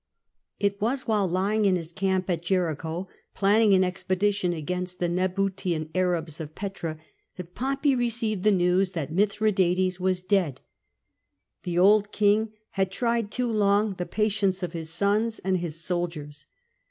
[0.59, 5.91] It was while lying in his camp at Jericho, planning an expedition against the Nabataean
[5.93, 6.97] Arabs of Petra,
[7.37, 10.61] that Pompey received the news that Mithradates was dead.
[11.61, 16.47] The old king had tried too long the patience of his sons and his soldiers.